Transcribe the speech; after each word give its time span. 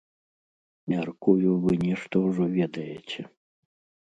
Мяркую, 0.93 1.51
вы 1.67 1.71
нешта 1.85 2.15
ўжо 2.27 2.43
ведаеце. 2.57 3.21